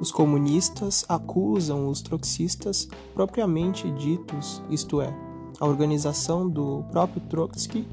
Os 0.00 0.10
comunistas 0.10 1.04
acusam 1.08 1.88
os 1.88 2.02
troxistas 2.02 2.88
propriamente 3.14 3.90
ditos, 3.92 4.60
isto 4.68 5.00
é, 5.00 5.14
a 5.60 5.66
organização 5.66 6.48
do 6.48 6.84
próprio 6.90 7.22
Trotsky, 7.28 7.86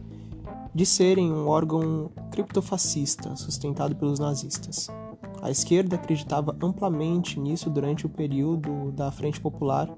de 0.73 0.85
serem 0.85 1.31
um 1.31 1.47
órgão 1.47 2.09
criptofascista 2.31 3.35
sustentado 3.35 3.95
pelos 3.95 4.19
nazistas. 4.19 4.89
A 5.41 5.49
esquerda 5.49 5.95
acreditava 5.95 6.55
amplamente 6.61 7.39
nisso 7.39 7.69
durante 7.69 8.05
o 8.05 8.09
período 8.09 8.91
da 8.91 9.11
Frente 9.11 9.39
Popular. 9.39 9.89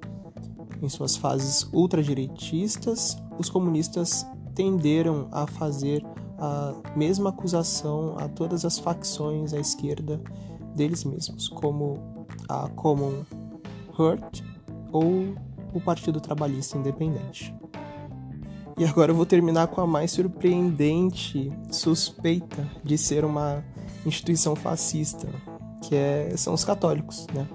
Em 0.81 0.89
suas 0.89 1.15
fases 1.15 1.67
ultradireitistas, 1.71 3.17
os 3.39 3.49
comunistas 3.49 4.25
tenderam 4.53 5.27
a 5.31 5.47
fazer 5.47 6.05
a 6.41 6.73
mesma 6.95 7.29
acusação 7.29 8.15
a 8.17 8.27
todas 8.27 8.65
as 8.65 8.79
facções 8.79 9.53
à 9.53 9.59
esquerda 9.59 10.19
deles 10.75 11.03
mesmos, 11.03 11.47
como 11.47 12.25
a 12.49 12.67
Common 12.69 13.23
Hurt 13.97 14.41
ou 14.91 15.35
o 15.71 15.79
Partido 15.79 16.19
Trabalhista 16.19 16.79
Independente. 16.79 17.55
E 18.75 18.83
agora 18.83 19.11
eu 19.11 19.15
vou 19.15 19.25
terminar 19.27 19.67
com 19.67 19.81
a 19.81 19.85
mais 19.85 20.11
surpreendente 20.11 21.51
suspeita 21.69 22.67
de 22.83 22.97
ser 22.97 23.23
uma 23.23 23.63
instituição 24.03 24.55
fascista, 24.55 25.27
que 25.83 25.95
é, 25.95 26.33
são 26.35 26.55
os 26.55 26.65
católicos, 26.65 27.27
né? 27.35 27.47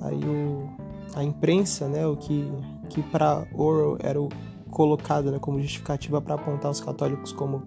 Aí 0.00 0.22
o, 0.24 0.68
a 1.16 1.24
imprensa, 1.24 1.88
né, 1.88 2.06
o 2.06 2.16
que, 2.16 2.48
que 2.88 3.02
para 3.02 3.44
Orwell 3.52 3.98
era 4.00 4.22
o 4.22 4.28
colocado 4.70 5.30
né, 5.32 5.38
como 5.38 5.60
justificativa 5.60 6.20
para 6.20 6.34
apontar 6.34 6.70
os 6.70 6.80
católicos 6.80 7.32
como, 7.32 7.64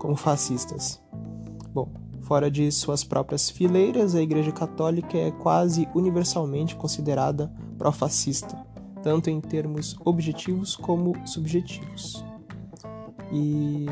como 0.00 0.16
fascistas. 0.16 1.00
Bom, 1.72 1.92
fora 2.22 2.50
de 2.50 2.72
suas 2.72 3.04
próprias 3.04 3.50
fileiras, 3.50 4.14
a 4.14 4.22
Igreja 4.22 4.50
Católica 4.50 5.16
é 5.16 5.30
quase 5.30 5.86
universalmente 5.94 6.74
considerada 6.74 7.52
pró-fascista, 7.78 8.58
tanto 9.02 9.30
em 9.30 9.40
termos 9.40 9.94
objetivos 10.04 10.74
como 10.74 11.14
subjetivos. 11.26 12.24
E 13.30 13.86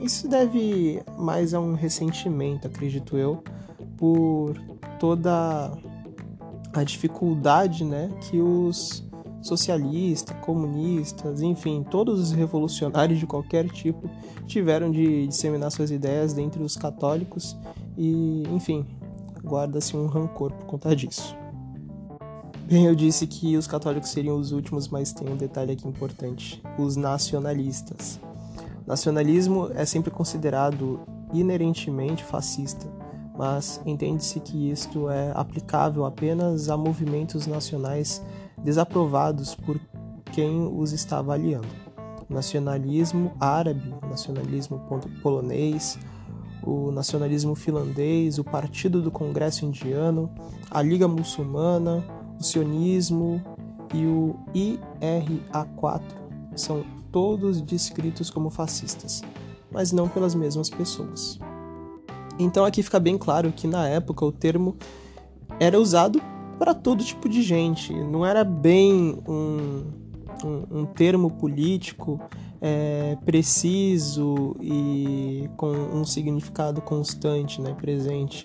isso 0.00 0.28
deve 0.28 1.02
mais 1.18 1.52
a 1.52 1.60
um 1.60 1.74
ressentimento, 1.74 2.66
acredito 2.66 3.16
eu, 3.16 3.42
por 3.98 4.54
toda 4.98 5.70
a 6.72 6.84
dificuldade 6.84 7.84
né, 7.84 8.08
que 8.22 8.40
os 8.40 9.04
socialistas, 9.40 10.36
comunistas, 10.40 11.40
enfim, 11.40 11.82
todos 11.82 12.20
os 12.20 12.32
revolucionários 12.32 13.18
de 13.18 13.26
qualquer 13.26 13.68
tipo 13.68 14.08
tiveram 14.46 14.90
de 14.90 15.26
disseminar 15.26 15.70
suas 15.70 15.90
ideias 15.90 16.32
dentre 16.32 16.62
os 16.62 16.76
católicos 16.76 17.56
e, 17.96 18.42
enfim, 18.50 18.86
guarda-se 19.42 19.96
um 19.96 20.06
rancor 20.06 20.52
por 20.52 20.66
conta 20.66 20.94
disso. 20.94 21.36
Bem, 22.66 22.86
eu 22.86 22.94
disse 22.94 23.26
que 23.26 23.56
os 23.56 23.66
católicos 23.66 24.10
seriam 24.10 24.38
os 24.38 24.52
últimos, 24.52 24.88
mas 24.88 25.12
tem 25.12 25.28
um 25.28 25.36
detalhe 25.36 25.72
aqui 25.72 25.88
importante: 25.88 26.62
os 26.78 26.94
nacionalistas. 26.94 28.20
Nacionalismo 28.86 29.70
é 29.74 29.84
sempre 29.84 30.10
considerado 30.10 31.00
inerentemente 31.32 32.22
fascista, 32.22 32.86
mas 33.36 33.80
entende-se 33.84 34.38
que 34.38 34.70
isto 34.70 35.10
é 35.10 35.32
aplicável 35.34 36.04
apenas 36.04 36.68
a 36.68 36.76
movimentos 36.76 37.46
nacionais 37.46 38.22
desaprovados 38.64 39.54
por 39.54 39.80
quem 40.32 40.66
os 40.66 40.92
está 40.92 41.18
avaliando. 41.18 41.68
O 42.28 42.32
nacionalismo 42.32 43.32
árabe, 43.40 43.94
o 44.02 44.06
nacionalismo 44.06 44.80
polonês, 45.22 45.98
o 46.62 46.90
nacionalismo 46.90 47.54
finlandês, 47.54 48.38
o 48.38 48.44
Partido 48.44 49.02
do 49.02 49.10
Congresso 49.10 49.64
Indiano, 49.64 50.30
a 50.70 50.82
Liga 50.82 51.08
Muçulmana, 51.08 52.04
o 52.38 52.42
sionismo 52.42 53.42
e 53.92 54.06
o 54.06 54.36
IRA4 54.54 56.02
são 56.54 56.84
todos 57.10 57.60
descritos 57.60 58.30
como 58.30 58.50
fascistas, 58.50 59.22
mas 59.70 59.90
não 59.90 60.08
pelas 60.08 60.34
mesmas 60.34 60.70
pessoas. 60.70 61.38
Então 62.38 62.64
aqui 62.64 62.82
fica 62.82 63.00
bem 63.00 63.18
claro 63.18 63.52
que 63.52 63.66
na 63.66 63.86
época 63.88 64.24
o 64.24 64.32
termo 64.32 64.76
era 65.58 65.78
usado 65.78 66.22
para 66.60 66.74
todo 66.74 67.02
tipo 67.02 67.26
de 67.26 67.40
gente. 67.40 67.90
Não 67.90 68.24
era 68.24 68.44
bem 68.44 69.16
um, 69.26 69.82
um, 70.44 70.80
um 70.80 70.84
termo 70.84 71.30
político 71.30 72.20
é, 72.60 73.16
preciso 73.24 74.54
e 74.60 75.48
com 75.56 75.70
um 75.70 76.04
significado 76.04 76.82
constante, 76.82 77.62
né, 77.62 77.72
presente. 77.72 78.44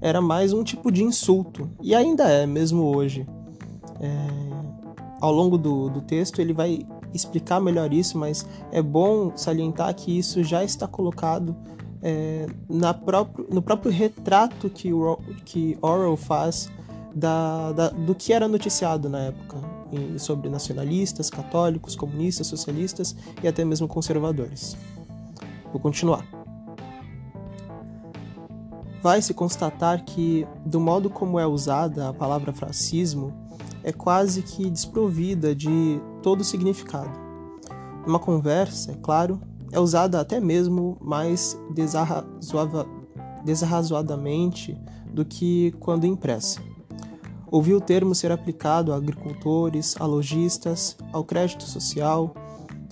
Era 0.00 0.20
mais 0.20 0.52
um 0.52 0.62
tipo 0.62 0.92
de 0.92 1.02
insulto, 1.02 1.68
e 1.82 1.92
ainda 1.92 2.30
é, 2.30 2.46
mesmo 2.46 2.84
hoje. 2.84 3.26
É, 3.98 4.28
ao 5.20 5.32
longo 5.32 5.58
do, 5.58 5.88
do 5.88 6.00
texto, 6.02 6.40
ele 6.40 6.52
vai 6.52 6.86
explicar 7.12 7.60
melhor 7.60 7.92
isso, 7.92 8.16
mas 8.16 8.46
é 8.70 8.80
bom 8.80 9.32
salientar 9.34 9.92
que 9.92 10.16
isso 10.16 10.44
já 10.44 10.62
está 10.62 10.86
colocado 10.86 11.56
é, 12.00 12.46
na 12.68 12.94
próprio, 12.94 13.48
no 13.50 13.60
próprio 13.60 13.90
retrato 13.90 14.70
que, 14.70 14.90
que 15.44 15.76
Orwell 15.82 16.16
faz 16.16 16.70
da, 17.16 17.72
da, 17.72 17.88
do 17.88 18.14
que 18.14 18.34
era 18.34 18.46
noticiado 18.46 19.08
na 19.08 19.20
época. 19.20 19.56
sobre 20.18 20.50
nacionalistas, 20.50 21.30
católicos, 21.30 21.96
comunistas, 21.96 22.48
socialistas 22.48 23.16
e 23.42 23.48
até 23.48 23.64
mesmo 23.64 23.88
conservadores. 23.88 24.76
Vou 25.72 25.80
continuar. 25.80 26.26
Vai-se 29.00 29.32
constatar 29.32 30.04
que, 30.04 30.46
do 30.64 30.80
modo 30.80 31.08
como 31.08 31.38
é 31.38 31.46
usada 31.46 32.08
a 32.08 32.12
palavra 32.12 32.52
fascismo, 32.52 33.32
é 33.82 33.92
quase 33.92 34.42
que 34.42 34.68
desprovida 34.68 35.54
de 35.54 36.00
todo 36.22 36.42
significado. 36.42 37.16
Numa 38.04 38.18
conversa, 38.18 38.92
é 38.92 38.96
claro, 38.96 39.40
é 39.72 39.78
usada 39.78 40.20
até 40.20 40.40
mesmo 40.40 40.98
mais 41.00 41.56
desarrazoadamente 43.44 44.76
do 45.12 45.24
que 45.24 45.72
quando 45.78 46.04
impressa. 46.04 46.60
Ouvi 47.50 47.74
o 47.74 47.80
termo 47.80 48.14
ser 48.14 48.32
aplicado 48.32 48.92
a 48.92 48.96
agricultores, 48.96 49.94
a 50.00 50.04
lojistas, 50.04 50.96
ao 51.12 51.24
crédito 51.24 51.64
social, 51.64 52.34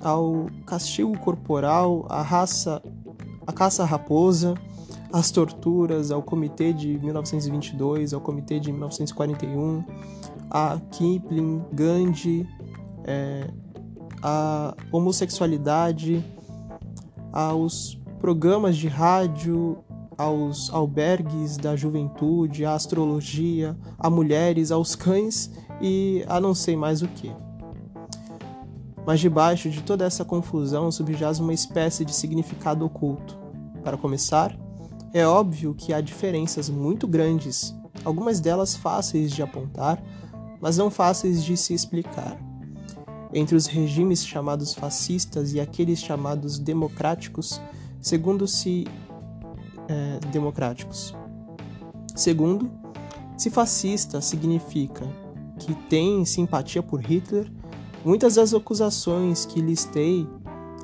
ao 0.01 0.47
castigo 0.67 1.19
corporal, 1.19 2.07
à 2.09 2.23
raça, 2.23 2.83
à 3.47 3.53
caça 3.53 3.85
raposa, 3.85 4.55
às 5.13 5.31
torturas, 5.31 6.11
ao 6.11 6.23
comitê 6.23 6.73
de 6.73 6.99
1922, 6.99 8.13
ao 8.13 8.21
comitê 8.21 8.61
de 8.61 8.71
1941, 8.71 9.85
a 10.51 10.79
Kipling, 10.91 11.63
Gandhi, 11.73 12.49
é, 13.05 13.51
a 14.23 14.75
homossexualidade, 14.93 16.25
aos 17.33 18.01
programas 18.21 18.77
de 18.77 18.89
rádio, 18.89 19.84
aos 20.17 20.71
albergues 20.73 21.57
da 21.57 21.77
juventude, 21.77 22.65
à 22.65 22.75
astrologia, 22.75 23.77
a 23.99 24.09
mulheres, 24.09 24.71
aos 24.71 24.95
cães 24.95 25.51
e 25.81 26.25
a 26.29 26.41
não 26.41 26.55
sei 26.55 26.77
mais 26.77 27.03
o 27.03 27.09
que. 27.09 27.33
Mas 29.07 29.21
debaixo 29.21 29.69
de 29.69 29.83
toda 29.83 30.05
essa 30.05 30.25
confusão 30.25 30.91
subjaz 30.91 31.39
uma 31.39 31.53
espécie 31.53 32.05
de 32.05 32.15
significado 32.15 32.85
oculto. 32.85 33.39
Para 33.83 33.99
começar, 33.99 34.57
é 35.13 35.27
óbvio 35.27 35.75
que 35.75 35.93
há 35.93 36.01
diferenças 36.01 36.71
muito 36.71 37.07
grandes, 37.07 37.75
algumas 38.05 38.41
delas 38.41 38.75
fáceis 38.75 39.31
de 39.31 39.43
apontar, 39.43 40.03
mas 40.61 40.79
não 40.79 40.91
fáceis 40.91 41.45
de 41.45 41.57
se 41.57 41.75
explicar, 41.75 42.39
entre 43.33 43.55
os 43.55 43.67
regimes 43.67 44.25
chamados 44.27 44.73
fascistas 44.73 45.53
e 45.53 45.61
aqueles 45.61 45.99
chamados 45.99 46.59
democráticos, 46.59 47.61
segundo 48.01 48.49
se 48.49 48.87
é, 49.89 50.21
democráticos. 50.31 51.15
Segundo, 52.15 52.71
se 53.37 53.51
fascista 53.51 54.21
significa 54.21 55.05
que 55.59 55.75
tem 55.89 56.25
simpatia 56.25 56.83
por 56.83 57.01
Hitler, 57.01 57.51
muitas 58.05 58.37
das 58.37 58.55
acusações 58.55 59.45
que 59.45 59.61
listei 59.61 60.27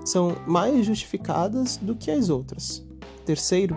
são 0.05 0.37
mais 0.47 0.87
justificadas 0.87 1.77
do 1.77 1.95
que 1.95 2.11
as 2.11 2.29
outras. 2.29 2.85
Terceiro, 3.25 3.77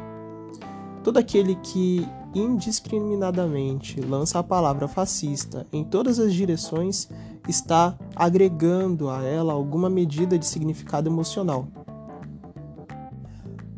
todo 1.03 1.17
aquele 1.17 1.55
que 1.55 2.07
indiscriminadamente 2.33 4.01
lança 4.01 4.39
a 4.39 4.43
palavra 4.43 4.87
fascista 4.87 5.67
em 5.71 5.83
todas 5.83 6.17
as 6.19 6.33
direções 6.33 7.09
está 7.47 7.97
agregando 8.15 9.09
a 9.09 9.21
ela 9.21 9.53
alguma 9.53 9.89
medida 9.89 10.39
de 10.39 10.45
significado 10.45 11.09
emocional. 11.09 11.67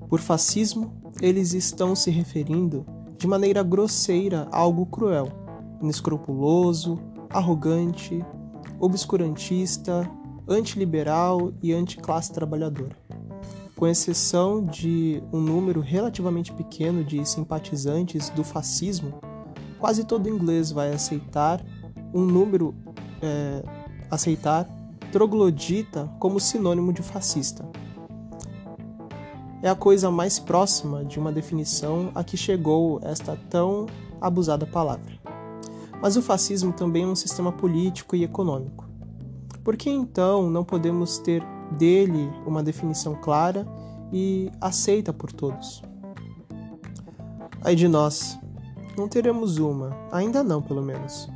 Por 0.07 0.19
fascismo, 0.19 0.93
eles 1.21 1.53
estão 1.53 1.95
se 1.95 2.11
referindo 2.11 2.85
de 3.17 3.27
maneira 3.27 3.63
grosseira 3.63 4.47
a 4.51 4.57
algo 4.59 4.85
cruel, 4.85 5.31
inescrupuloso, 5.81 6.99
arrogante, 7.29 8.23
obscurantista, 8.79 10.09
antiliberal 10.47 11.53
e 11.61 11.73
anticlasse 11.73 12.31
trabalhadora. 12.31 12.95
Com 13.75 13.87
exceção 13.87 14.63
de 14.63 15.21
um 15.33 15.39
número 15.39 15.81
relativamente 15.81 16.53
pequeno 16.53 17.03
de 17.03 17.25
simpatizantes 17.25 18.29
do 18.29 18.43
fascismo, 18.43 19.19
quase 19.79 20.05
todo 20.05 20.29
inglês 20.29 20.71
vai 20.71 20.93
aceitar 20.93 21.63
um 22.13 22.21
número 22.21 22.73
é, 23.21 23.63
aceitar 24.09 24.67
troglodita 25.11 26.09
como 26.19 26.39
sinônimo 26.39 26.93
de 26.93 27.01
fascista 27.01 27.65
é 29.61 29.69
a 29.69 29.75
coisa 29.75 30.11
mais 30.11 30.39
próxima 30.39 31.03
de 31.03 31.19
uma 31.19 31.31
definição 31.31 32.11
a 32.13 32.23
que 32.23 32.37
chegou 32.37 32.99
esta 33.03 33.37
tão 33.49 33.87
abusada 34.19 34.65
palavra. 34.65 35.13
Mas 36.01 36.15
o 36.17 36.21
fascismo 36.21 36.73
também 36.73 37.03
é 37.03 37.07
um 37.07 37.15
sistema 37.15 37.51
político 37.51 38.15
e 38.15 38.23
econômico. 38.23 38.85
Por 39.63 39.75
que 39.75 39.89
então 39.89 40.49
não 40.49 40.63
podemos 40.63 41.17
ter 41.17 41.43
dele 41.71 42.29
uma 42.45 42.61
definição 42.61 43.15
clara 43.15 43.67
e 44.13 44.51
aceita 44.61 45.11
por 45.11 45.31
todos? 45.31 45.81
Ai 47.61 47.75
de 47.75 47.87
nós, 47.87 48.37
não 48.95 49.07
teremos 49.07 49.57
uma, 49.57 49.97
ainda 50.11 50.43
não, 50.43 50.61
pelo 50.61 50.83
menos. 50.83 51.27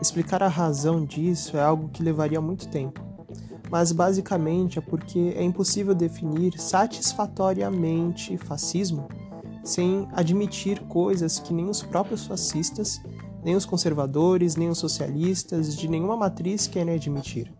Explicar 0.00 0.42
a 0.42 0.48
razão 0.48 1.04
disso 1.04 1.56
é 1.56 1.62
algo 1.62 1.88
que 1.88 2.02
levaria 2.02 2.40
muito 2.40 2.68
tempo 2.68 3.07
mas 3.70 3.92
basicamente 3.92 4.78
é 4.78 4.82
porque 4.82 5.34
é 5.36 5.42
impossível 5.42 5.94
definir 5.94 6.58
satisfatoriamente 6.58 8.36
fascismo 8.38 9.08
sem 9.62 10.08
admitir 10.12 10.80
coisas 10.84 11.38
que 11.38 11.52
nem 11.52 11.68
os 11.68 11.82
próprios 11.82 12.26
fascistas, 12.26 13.02
nem 13.44 13.54
os 13.54 13.66
conservadores, 13.66 14.56
nem 14.56 14.68
os 14.68 14.78
socialistas 14.78 15.76
de 15.76 15.88
nenhuma 15.88 16.16
matriz 16.16 16.66
querem 16.66 16.94
admitir. 16.94 17.52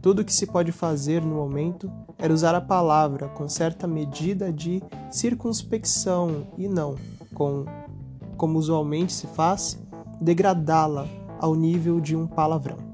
Tudo 0.00 0.22
o 0.22 0.24
que 0.24 0.32
se 0.32 0.46
pode 0.46 0.72
fazer 0.72 1.20
no 1.20 1.34
momento 1.34 1.92
era 2.16 2.32
usar 2.32 2.54
a 2.54 2.60
palavra 2.60 3.28
com 3.28 3.48
certa 3.48 3.86
medida 3.86 4.50
de 4.50 4.82
circunspecção 5.10 6.46
e 6.56 6.68
não, 6.68 6.96
com, 7.34 7.66
como 8.36 8.58
usualmente 8.58 9.12
se 9.12 9.26
faz, 9.26 9.78
degradá-la 10.20 11.06
ao 11.38 11.54
nível 11.54 12.00
de 12.00 12.16
um 12.16 12.26
palavrão. 12.26 12.89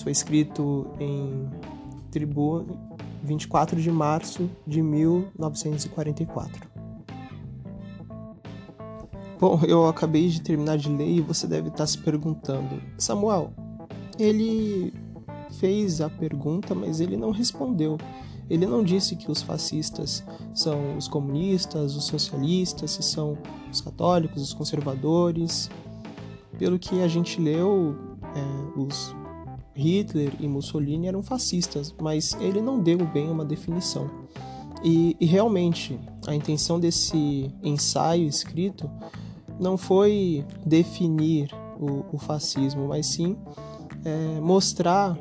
Isso 0.00 0.04
foi 0.04 0.12
escrito 0.12 0.86
em 0.98 1.46
Tribune, 2.10 2.68
24 3.22 3.78
de 3.78 3.90
março 3.90 4.48
de 4.66 4.80
1944. 4.80 6.70
Bom, 9.38 9.60
eu 9.68 9.86
acabei 9.86 10.28
de 10.28 10.40
terminar 10.40 10.78
de 10.78 10.88
ler 10.88 11.06
e 11.06 11.20
você 11.20 11.46
deve 11.46 11.68
estar 11.68 11.86
se 11.86 11.98
perguntando: 11.98 12.80
Samuel, 12.96 13.52
ele 14.18 14.94
fez 15.58 16.00
a 16.00 16.08
pergunta, 16.08 16.74
mas 16.74 17.02
ele 17.02 17.18
não 17.18 17.30
respondeu. 17.30 17.98
Ele 18.48 18.64
não 18.64 18.82
disse 18.82 19.14
que 19.16 19.30
os 19.30 19.42
fascistas 19.42 20.24
são 20.54 20.96
os 20.96 21.08
comunistas, 21.08 21.94
os 21.94 22.04
socialistas, 22.04 22.92
se 22.92 23.02
são 23.02 23.36
os 23.70 23.82
católicos, 23.82 24.40
os 24.40 24.54
conservadores. 24.54 25.68
Pelo 26.58 26.78
que 26.78 27.02
a 27.02 27.08
gente 27.08 27.38
leu, 27.38 27.94
é, 28.34 28.80
os 28.80 29.14
Hitler 29.74 30.32
e 30.40 30.48
Mussolini 30.48 31.06
eram 31.06 31.22
fascistas, 31.22 31.94
mas 32.00 32.36
ele 32.40 32.60
não 32.60 32.80
deu 32.80 32.98
bem 32.98 33.30
uma 33.30 33.44
definição. 33.44 34.10
E, 34.82 35.16
e 35.20 35.26
realmente, 35.26 35.98
a 36.26 36.34
intenção 36.34 36.80
desse 36.80 37.52
ensaio 37.62 38.26
escrito 38.26 38.90
não 39.58 39.76
foi 39.76 40.44
definir 40.64 41.50
o, 41.78 42.16
o 42.16 42.18
fascismo, 42.18 42.88
mas 42.88 43.06
sim 43.06 43.36
é, 44.04 44.40
mostrar 44.40 45.18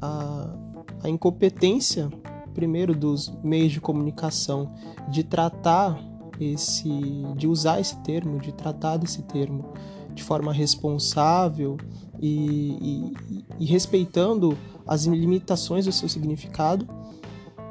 a, 0.00 0.54
a 1.02 1.08
incompetência, 1.08 2.10
primeiro, 2.54 2.94
dos 2.94 3.32
meios 3.42 3.72
de 3.72 3.80
comunicação 3.80 4.72
de 5.08 5.22
tratar 5.22 5.98
esse, 6.40 6.88
de 7.36 7.46
usar 7.46 7.80
esse 7.80 7.96
termo, 7.98 8.38
de 8.38 8.52
tratar 8.52 8.96
desse 8.96 9.22
termo 9.22 9.72
de 10.14 10.22
forma 10.22 10.52
responsável 10.52 11.76
e, 12.20 13.12
e, 13.28 13.44
e 13.60 13.64
respeitando 13.66 14.56
as 14.86 15.04
limitações 15.04 15.84
do 15.84 15.92
seu 15.92 16.08
significado 16.08 16.86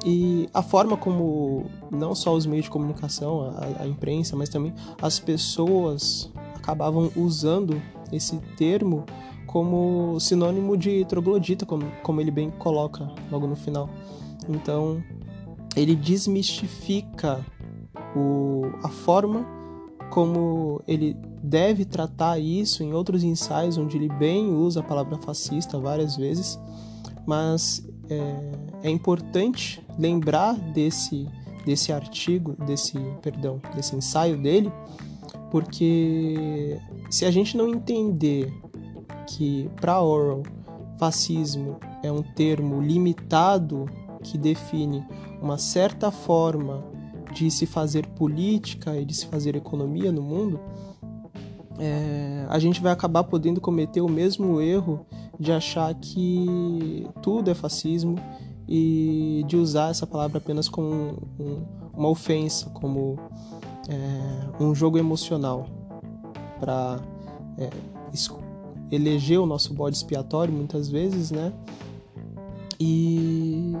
e 0.04 0.48
a 0.52 0.62
forma 0.62 0.96
como 0.96 1.64
não 1.90 2.14
só 2.14 2.34
os 2.34 2.44
meios 2.44 2.66
de 2.66 2.70
comunicação, 2.70 3.54
a, 3.56 3.82
a, 3.82 3.86
imprensa, 3.86 4.36
mas 4.36 4.50
também 4.50 4.74
as 5.00 5.18
pessoas 5.18 6.30
acabavam 6.54 7.10
usando 7.16 7.80
esse 8.12 8.36
termo 8.56 9.04
como 9.46 10.18
sinônimo 10.20 10.76
de 10.76 11.04
troglodita, 11.06 11.64
como, 11.64 11.90
como 12.02 12.20
ele 12.20 12.30
bem 12.30 12.50
coloca 12.50 13.10
logo 13.30 13.46
no 13.46 13.56
final. 13.56 13.88
Então, 14.46 15.02
ele 15.74 15.96
desmistifica 15.96 17.44
o, 18.14 18.64
a 18.82 18.88
forma 18.88 19.46
como 20.14 20.80
ele 20.86 21.16
deve 21.42 21.84
tratar 21.84 22.38
isso 22.38 22.84
em 22.84 22.92
outros 22.92 23.24
ensaios 23.24 23.76
onde 23.76 23.96
ele 23.96 24.08
bem 24.08 24.54
usa 24.54 24.78
a 24.78 24.82
palavra 24.82 25.18
fascista 25.18 25.76
várias 25.76 26.16
vezes, 26.16 26.56
mas 27.26 27.84
é, 28.08 28.52
é 28.84 28.90
importante 28.90 29.84
lembrar 29.98 30.54
desse 30.54 31.26
desse 31.66 31.92
artigo, 31.92 32.54
desse 32.64 32.96
perdão, 33.22 33.60
desse 33.74 33.96
ensaio 33.96 34.40
dele, 34.40 34.70
porque 35.50 36.78
se 37.10 37.24
a 37.24 37.30
gente 37.30 37.56
não 37.56 37.68
entender 37.68 38.52
que 39.26 39.68
para 39.80 40.00
Orwell 40.00 40.44
fascismo 40.96 41.80
é 42.04 42.12
um 42.12 42.22
termo 42.22 42.80
limitado 42.80 43.86
que 44.22 44.38
define 44.38 45.02
uma 45.42 45.58
certa 45.58 46.10
forma 46.10 46.84
de 47.34 47.50
se 47.50 47.66
fazer 47.66 48.06
política 48.06 48.96
e 48.96 49.04
de 49.04 49.12
se 49.12 49.26
fazer 49.26 49.56
economia 49.56 50.12
no 50.12 50.22
mundo, 50.22 50.60
é, 51.78 52.46
a 52.48 52.58
gente 52.58 52.80
vai 52.80 52.92
acabar 52.92 53.24
podendo 53.24 53.60
cometer 53.60 54.00
o 54.00 54.08
mesmo 54.08 54.60
erro 54.60 55.04
de 55.38 55.50
achar 55.50 55.92
que 55.94 57.06
tudo 57.20 57.50
é 57.50 57.54
fascismo 57.54 58.16
e 58.68 59.44
de 59.46 59.56
usar 59.56 59.90
essa 59.90 60.06
palavra 60.06 60.38
apenas 60.38 60.68
como 60.68 60.88
um, 60.88 61.16
um, 61.40 61.62
uma 61.92 62.08
ofensa, 62.08 62.70
como 62.70 63.18
é, 63.88 64.62
um 64.62 64.74
jogo 64.74 64.96
emocional 64.96 65.66
para 66.60 67.00
é, 67.58 67.68
eleger 68.90 69.40
o 69.40 69.46
nosso 69.46 69.74
bode 69.74 69.96
expiatório 69.96 70.54
muitas 70.54 70.88
vezes, 70.88 71.30
né? 71.30 71.52
E, 72.78 73.72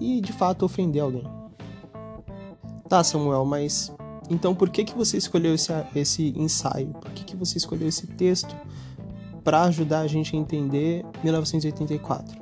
e 0.00 0.20
de 0.20 0.32
fato 0.32 0.64
ofender 0.64 1.02
alguém. 1.02 1.24
Tá, 2.94 3.02
Samuel, 3.02 3.44
mas 3.44 3.90
então 4.30 4.54
por 4.54 4.70
que 4.70 4.84
que 4.84 4.96
você 4.96 5.16
escolheu 5.16 5.56
esse, 5.56 5.72
esse 5.96 6.32
ensaio? 6.36 6.90
Por 6.90 7.10
que 7.10 7.24
que 7.24 7.34
você 7.34 7.58
escolheu 7.58 7.88
esse 7.88 8.06
texto 8.06 8.54
para 9.42 9.64
ajudar 9.64 10.02
a 10.02 10.06
gente 10.06 10.36
a 10.36 10.38
entender 10.38 11.04
1984? 11.24 12.40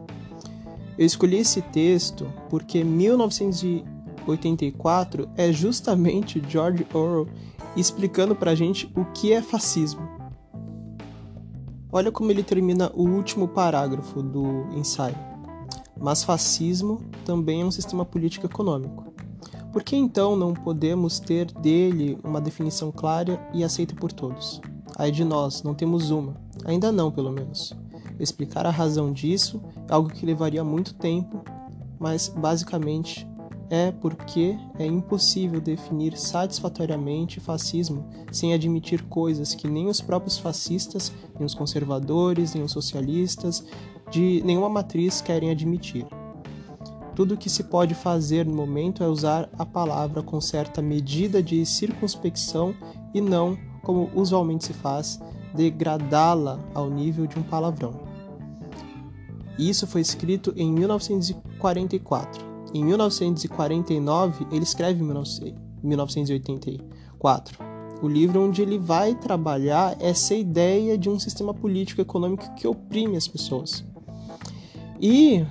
Eu 0.99 1.07
escolhi 1.07 1.39
esse 1.39 1.63
texto 1.63 2.31
porque 2.51 2.85
1984 2.85 5.31
é 5.39 5.51
justamente 5.51 6.43
George 6.47 6.87
Orwell 6.93 7.29
explicando 7.75 8.37
pra 8.37 8.55
gente 8.55 8.93
o 8.95 9.07
que 9.07 9.33
é 9.33 9.41
fascismo. 9.41 10.07
Olha 11.91 12.13
como 12.13 12.31
ele 12.31 12.43
termina 12.43 12.93
o 12.95 13.09
último 13.09 13.49
parágrafo 13.49 14.23
do 14.23 14.67
ensaio. 14.77 15.17
Mas 15.99 16.23
fascismo 16.23 17.01
também 17.25 17.63
é 17.63 17.65
um 17.65 17.71
sistema 17.71 18.05
político 18.05 18.45
econômico. 18.45 19.12
Por 19.73 19.83
que 19.83 19.97
então 19.97 20.37
não 20.37 20.53
podemos 20.53 21.19
ter 21.19 21.51
dele 21.51 22.19
uma 22.23 22.43
definição 22.43 22.93
clara 22.93 23.41
e 23.55 23.65
aceita 23.65 23.95
por 23.95 24.13
todos? 24.13 24.61
Aí 24.99 25.11
de 25.11 25.25
nós, 25.25 25.63
não 25.63 25.75
temos 25.75 26.11
uma. 26.11 26.37
Ainda 26.67 26.93
não, 26.93 27.11
pelo 27.11 27.33
menos. 27.33 27.75
Explicar 28.21 28.67
a 28.67 28.71
razão 28.71 29.11
disso 29.11 29.63
é 29.89 29.93
algo 29.95 30.11
que 30.11 30.27
levaria 30.27 30.63
muito 30.63 30.93
tempo, 30.93 31.43
mas 31.99 32.29
basicamente 32.29 33.27
é 33.71 33.91
porque 33.91 34.59
é 34.79 34.85
impossível 34.85 35.59
definir 35.59 36.19
satisfatoriamente 36.19 37.41
fascismo 37.41 38.07
sem 38.31 38.53
admitir 38.53 39.03
coisas 39.05 39.55
que 39.55 39.67
nem 39.67 39.89
os 39.89 40.03
próprios 40.03 40.37
fascistas, 40.37 41.11
nem 41.39 41.47
os 41.47 41.55
conservadores, 41.55 42.53
nem 42.53 42.63
os 42.63 42.73
socialistas, 42.73 43.65
de 44.11 44.43
nenhuma 44.45 44.69
matriz 44.69 45.23
querem 45.23 45.51
admitir. 45.51 46.07
Tudo 47.15 47.35
o 47.35 47.37
que 47.37 47.51
se 47.51 47.65
pode 47.65 47.95
fazer 47.95 48.47
no 48.47 48.55
momento 48.55 49.03
é 49.05 49.09
usar 49.09 49.49
a 49.59 49.67
palavra 49.67 50.23
com 50.23 50.41
certa 50.41 50.81
medida 50.81 51.43
de 51.43 51.65
circunspecção 51.67 52.75
e 53.13 53.21
não, 53.21 53.59
como 53.83 54.11
usualmente 54.15 54.65
se 54.65 54.73
faz, 54.73 55.21
degradá-la 55.55 56.59
ao 56.75 56.89
nível 56.89 57.27
de 57.27 57.39
um 57.39 57.43
palavrão. 57.43 58.01
Isso 59.59 59.87
foi 59.87 60.01
escrito 60.01 60.55
em 60.57 60.73
1944 60.73 62.53
em 62.75 62.85
1949, 62.85 64.47
ele 64.51 64.63
escreve 64.63 65.03
em 65.03 65.07
1984 65.83 67.73
o 68.03 68.09
livro 68.09 68.43
onde 68.43 68.63
ele 68.63 68.79
vai 68.79 69.15
trabalhar 69.15 69.97
essa 70.01 70.35
ideia 70.35 70.99
de 70.99 71.09
um 71.09 71.21
sistema 71.21 71.55
político 71.55 72.01
econômico 72.01 72.53
que 72.57 72.67
oprime 72.67 73.17
as 73.17 73.29
pessoas. 73.29 73.85
E, 75.01 75.47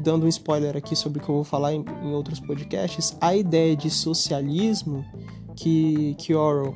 dando 0.00 0.26
um 0.26 0.28
spoiler 0.28 0.76
aqui 0.76 0.94
sobre 0.94 1.18
o 1.18 1.22
que 1.22 1.28
eu 1.28 1.34
vou 1.34 1.44
falar 1.44 1.72
em, 1.72 1.84
em 2.02 2.12
outros 2.12 2.40
podcasts, 2.40 3.16
a 3.20 3.34
ideia 3.34 3.76
de 3.76 3.90
socialismo 3.90 5.04
que, 5.54 6.14
que 6.18 6.34
Orwell 6.34 6.74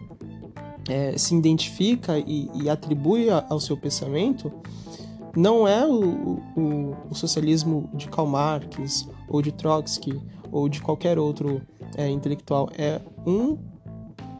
é, 0.89 1.17
se 1.17 1.35
identifica 1.35 2.19
e, 2.19 2.51
e 2.55 2.69
atribui 2.69 3.29
ao 3.31 3.61
seu 3.61 3.77
pensamento 3.77 4.53
não 5.37 5.67
é 5.67 5.87
o, 5.87 6.41
o, 6.57 6.97
o, 7.11 7.15
socialismo 7.15 7.89
de 7.95 8.09
Karl 8.09 8.27
Marx 8.27 9.09
ou 9.29 9.41
de 9.41 9.53
Trotsky 9.53 10.21
ou 10.51 10.69
de 10.69 10.81
qualquer 10.81 11.19
outro 11.19 11.63
é, 11.97 12.09
intelectual, 12.09 12.69
é 12.77 13.01
um 13.25 13.57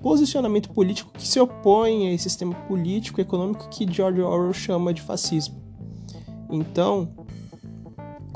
posicionamento 0.03 0.71
político 0.71 1.13
que 1.13 1.29
se 1.29 1.39
opõe 1.39 2.09
a 2.09 2.13
esse 2.13 2.25
sistema 2.25 2.55
político 2.67 3.21
e 3.21 3.23
econômico 3.23 3.69
que 3.69 3.91
George 3.91 4.21
Orwell 4.21 4.53
chama 4.53 4.93
de 4.93 5.03
fascismo. 5.03 5.61
Então, 6.51 7.09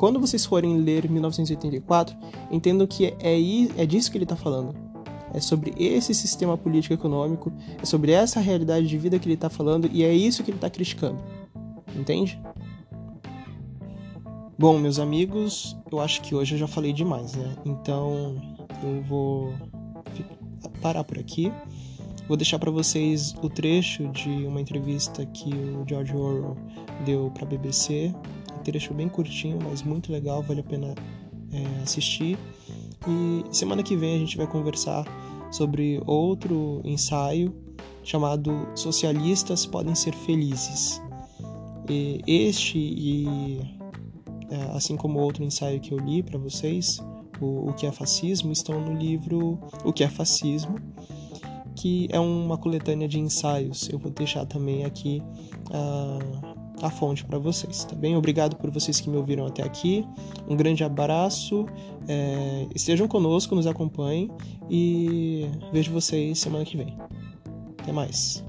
quando 0.05 0.21
vocês 0.21 0.45
forem 0.45 0.77
ler 0.83 1.11
1984, 1.11 2.14
entendam 2.51 2.87
que 2.87 3.07
é, 3.07 3.17
é 3.75 3.87
disso 3.87 4.11
que 4.11 4.19
ele 4.19 4.27
está 4.27 4.37
falando. 4.37 4.75
É 5.33 5.40
sobre 5.40 5.73
esse 5.79 6.12
sistema 6.14 6.59
político 6.59 6.93
econômico, 6.93 7.51
é 7.83 7.87
sobre 7.87 8.12
essa 8.12 8.38
realidade 8.38 8.87
de 8.87 8.99
vida 8.99 9.19
que 9.19 9.27
ele 9.27 9.33
está 9.33 9.49
falando 9.49 9.88
e 9.90 10.05
é 10.05 10.12
isso 10.12 10.45
que 10.45 10.51
ele 10.51 10.59
está 10.59 10.69
criticando. 10.69 11.19
Entende? 11.97 12.38
Bom, 14.59 14.79
meus 14.79 14.99
amigos, 14.99 15.75
eu 15.90 15.99
acho 15.99 16.21
que 16.21 16.35
hoje 16.35 16.55
eu 16.55 16.59
já 16.59 16.69
falei 16.69 16.93
demais, 16.93 17.35
né? 17.35 17.57
Então 17.64 18.37
eu 18.83 19.01
vou 19.05 19.55
parar 20.83 21.03
por 21.03 21.19
aqui. 21.19 21.51
Vou 22.29 22.37
deixar 22.37 22.59
para 22.59 22.71
vocês 22.71 23.35
o 23.43 23.49
trecho 23.49 24.07
de 24.09 24.29
uma 24.47 24.61
entrevista 24.61 25.25
que 25.25 25.49
o 25.49 25.83
George 25.88 26.14
Orwell 26.14 26.59
deu 27.07 27.31
para 27.31 27.45
a 27.45 27.49
BBC. 27.49 28.14
Trecho 28.64 28.94
bem 28.94 29.09
curtinho, 29.09 29.59
mas 29.62 29.83
muito 29.83 30.11
legal, 30.11 30.42
vale 30.42 30.61
a 30.61 30.64
pena 30.64 30.94
é, 31.53 31.83
assistir. 31.83 32.38
E 33.07 33.55
semana 33.55 33.83
que 33.83 33.96
vem 33.96 34.16
a 34.16 34.18
gente 34.18 34.37
vai 34.37 34.46
conversar 34.46 35.05
sobre 35.50 36.03
outro 36.07 36.81
ensaio 36.85 37.55
chamado 38.03 38.68
Socialistas 38.74 39.66
Podem 39.66 39.94
Ser 39.94 40.14
Felizes. 40.14 41.00
E 41.88 42.20
este 42.27 42.79
e 42.79 43.61
é, 44.50 44.77
assim 44.77 44.96
como 44.96 45.18
outro 45.18 45.44
ensaio 45.44 45.81
que 45.81 45.92
eu 45.92 45.98
li 45.98 46.22
para 46.22 46.38
vocês, 46.38 47.00
o, 47.40 47.70
o 47.70 47.72
que 47.74 47.87
é 47.87 47.92
fascismo, 47.92 48.53
estão 48.53 48.81
no 48.81 48.98
livro 48.98 49.59
O 49.85 49.92
que 49.92 50.05
é 50.05 50.09
fascismo, 50.09 50.79
que 51.77 52.09
é 52.11 52.20
uma 52.20 52.57
coletânea 52.57 53.09
de 53.09 53.18
ensaios. 53.18 53.88
Eu 53.90 53.98
vou 53.98 54.11
deixar 54.11 54.46
também 54.46 54.85
aqui 54.85 55.22
a, 55.70 56.54
a 56.87 56.90
fonte 56.90 57.25
para 57.25 57.38
vocês, 57.38 57.85
tá 57.85 57.94
bem? 57.94 58.16
Obrigado 58.16 58.57
por 58.57 58.70
vocês 58.70 59.01
que 59.01 59.09
me 59.09 59.16
ouviram 59.16 59.47
até 59.47 59.62
aqui. 59.62 60.07
Um 60.49 60.57
grande 60.57 60.85
abraço. 60.85 61.66
É, 62.07 62.66
estejam 62.75 63.09
conosco, 63.09 63.55
nos 63.55 63.66
acompanhem 63.66 64.31
e 64.68 65.49
vejo 65.73 65.92
vocês 65.92 66.38
semana 66.38 66.64
que 66.64 66.77
vem. 66.77 66.97
Até 67.79 67.92
mais. 67.92 68.44